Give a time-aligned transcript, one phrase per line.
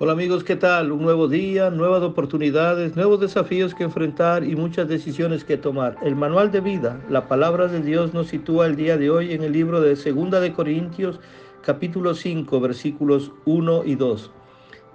[0.00, 0.90] Hola amigos, ¿qué tal?
[0.90, 5.96] Un nuevo día, nuevas oportunidades, nuevos desafíos que enfrentar y muchas decisiones que tomar.
[6.02, 9.44] El manual de vida, la palabra de Dios nos sitúa el día de hoy en
[9.44, 11.20] el libro de Segunda de Corintios,
[11.62, 14.32] capítulo 5, versículos 1 y 2.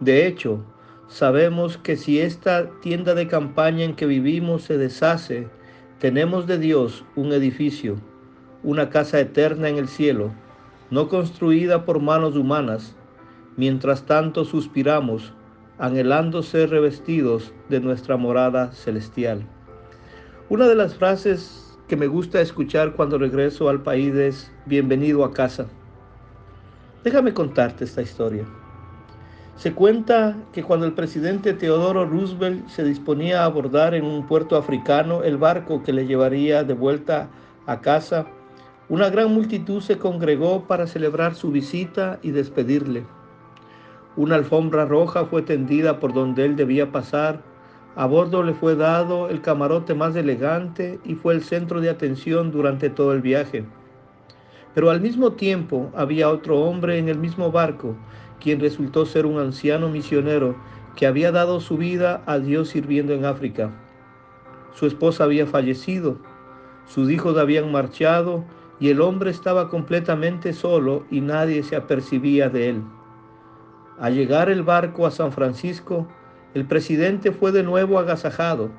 [0.01, 0.65] De hecho,
[1.07, 5.47] sabemos que si esta tienda de campaña en que vivimos se deshace,
[5.99, 7.95] tenemos de Dios un edificio,
[8.63, 10.33] una casa eterna en el cielo,
[10.91, 12.97] no construida por manos humanas
[13.59, 15.33] Mientras tanto suspiramos,
[15.77, 19.45] anhelando ser revestidos de nuestra morada celestial.
[20.47, 25.33] Una de las frases que me gusta escuchar cuando regreso al país es bienvenido a
[25.33, 25.65] casa.
[27.03, 28.45] Déjame contarte esta historia.
[29.57, 34.55] Se cuenta que cuando el presidente Teodoro Roosevelt se disponía a abordar en un puerto
[34.55, 37.27] africano el barco que le llevaría de vuelta
[37.65, 38.25] a casa,
[38.87, 43.03] una gran multitud se congregó para celebrar su visita y despedirle.
[44.19, 47.41] Una alfombra roja fue tendida por donde él debía pasar.
[47.95, 52.51] A bordo le fue dado el camarote más elegante y fue el centro de atención
[52.51, 53.63] durante todo el viaje.
[54.75, 57.95] Pero al mismo tiempo había otro hombre en el mismo barco,
[58.41, 60.57] quien resultó ser un anciano misionero
[60.97, 63.71] que había dado su vida a Dios sirviendo en África.
[64.73, 66.17] Su esposa había fallecido,
[66.85, 68.43] sus hijos habían marchado
[68.81, 72.83] y el hombre estaba completamente solo y nadie se apercibía de él.
[73.99, 76.07] Al llegar el barco a San Francisco,
[76.53, 78.69] el presidente fue de nuevo agasajado.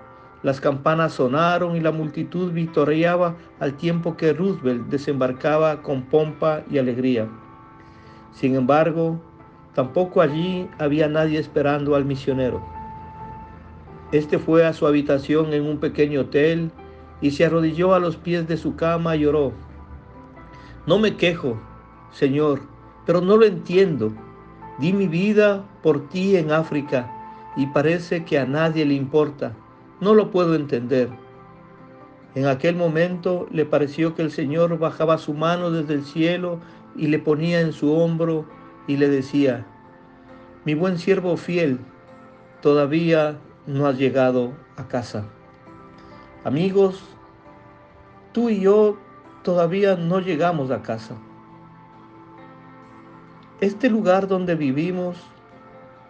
[0.43, 6.79] Las campanas sonaron y la multitud victoriaba al tiempo que Roosevelt desembarcaba con pompa y
[6.79, 7.29] alegría.
[8.33, 9.21] Sin embargo,
[9.75, 12.65] tampoco allí había nadie esperando al misionero.
[14.13, 16.71] Este fue a su habitación en un pequeño hotel
[17.21, 19.53] y se arrodilló a los pies de su cama y lloró.
[20.87, 21.61] No me quejo,
[22.11, 22.63] Señor,
[23.05, 24.13] pero no lo entiendo.
[24.81, 27.11] Di mi vida por ti en África
[27.57, 29.53] y parece que a nadie le importa.
[30.01, 31.11] No lo puedo entender.
[32.35, 36.61] En aquel momento le pareció que el Señor bajaba su mano desde el cielo
[36.97, 38.47] y le ponía en su hombro
[38.87, 39.67] y le decía,
[40.65, 41.81] mi buen siervo fiel,
[42.63, 45.27] todavía no has llegado a casa.
[46.45, 47.03] Amigos,
[48.33, 48.97] tú y yo
[49.43, 51.17] todavía no llegamos a casa.
[53.61, 55.19] Este lugar donde vivimos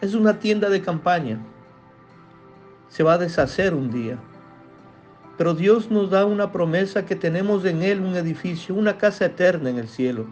[0.00, 1.40] es una tienda de campaña.
[2.86, 4.20] Se va a deshacer un día.
[5.36, 9.68] Pero Dios nos da una promesa que tenemos en Él un edificio, una casa eterna
[9.68, 10.26] en el cielo,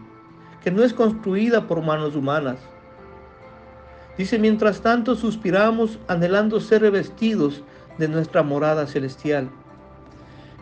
[0.62, 2.60] que no es construida por manos humanas.
[4.16, 7.64] Dice, mientras tanto suspiramos anhelando ser revestidos
[7.98, 9.50] de nuestra morada celestial.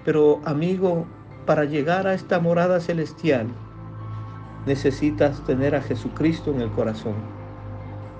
[0.06, 1.06] Pero amigo,
[1.44, 3.48] para llegar a esta morada celestial,
[4.66, 7.14] necesitas tener a Jesucristo en el corazón.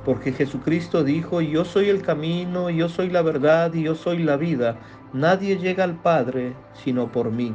[0.04, 4.36] Porque Jesucristo dijo, yo soy el camino, yo soy la verdad y yo soy la
[4.36, 4.76] vida.
[5.12, 7.52] Nadie llega al Padre sino por mí.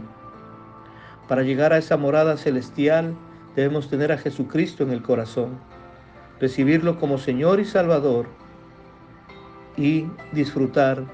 [1.30, 3.16] Para llegar a esa morada celestial
[3.56, 5.58] debemos tener a Jesucristo en el corazón,
[6.42, 8.26] recibirlo como Señor y Salvador
[9.78, 11.06] y disfrutar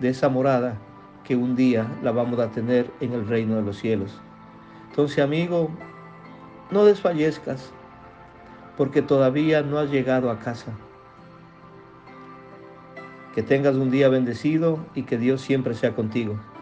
[0.00, 0.78] de esa morada
[1.24, 4.18] que un día la vamos a tener en el reino de los cielos.
[4.88, 5.70] Entonces, amigo,
[6.70, 7.72] no desfallezcas,
[8.76, 10.72] porque todavía no has llegado a casa.
[13.34, 16.38] Que tengas un día bendecido y que Dios siempre sea contigo.